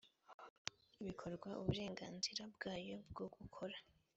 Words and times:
bikorwa 1.07 1.49
uburenganzira 1.61 2.41
bwayo 2.53 2.95
bwo 3.11 3.25
gukora 3.35 3.77